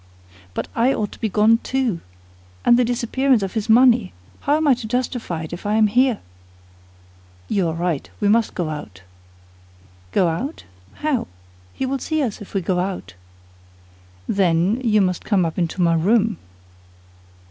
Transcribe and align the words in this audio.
"But 0.55 0.67
I 0.75 0.95
ought 0.95 1.11
to 1.11 1.19
be 1.19 1.29
gone, 1.29 1.59
too. 1.59 2.01
And 2.65 2.75
the 2.75 2.83
disappearance 2.83 3.43
of 3.43 3.53
his 3.53 3.69
money; 3.69 4.13
how 4.39 4.57
am 4.57 4.67
I 4.67 4.73
to 4.73 4.87
justify 4.87 5.43
it 5.43 5.53
if 5.53 5.63
I 5.63 5.75
am 5.75 5.85
here?" 5.85 6.21
"You 7.47 7.67
are 7.67 7.75
right; 7.75 8.09
we 8.19 8.27
must 8.27 8.55
go 8.55 8.69
out." 8.69 9.03
"Go 10.11 10.27
out? 10.27 10.63
How? 11.05 11.27
He 11.71 11.85
will 11.85 11.99
see 11.99 12.23
us 12.23 12.41
if 12.41 12.55
we 12.55 12.61
go 12.61 12.79
out." 12.79 13.13
"Then 14.27 14.81
you 14.83 15.01
must 15.01 15.23
come 15.23 15.45
up 15.45 15.59
into 15.59 15.83
my 15.83 15.93
room." 15.93 16.37